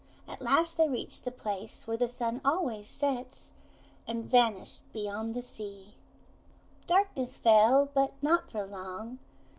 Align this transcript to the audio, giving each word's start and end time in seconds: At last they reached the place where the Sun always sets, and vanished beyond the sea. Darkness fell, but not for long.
At 0.27 0.41
last 0.41 0.77
they 0.77 0.89
reached 0.89 1.25
the 1.25 1.31
place 1.31 1.85
where 1.85 1.95
the 1.95 2.07
Sun 2.07 2.41
always 2.43 2.89
sets, 2.89 3.53
and 4.07 4.25
vanished 4.25 4.81
beyond 4.93 5.35
the 5.35 5.43
sea. 5.43 5.93
Darkness 6.87 7.37
fell, 7.37 7.87
but 7.93 8.13
not 8.19 8.49
for 8.49 8.65
long. 8.65 9.19